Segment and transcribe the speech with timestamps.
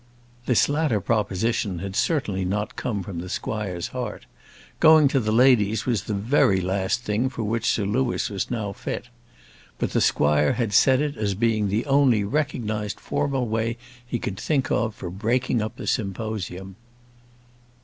[0.47, 4.25] This latter proposition had certainly not come from the squire's heart:
[4.79, 8.73] going to the ladies was the very last thing for which Sir Louis was now
[8.73, 9.09] fit.
[9.77, 14.39] But the squire had said it as being the only recognised formal way he could
[14.39, 16.77] think of for breaking up the symposium.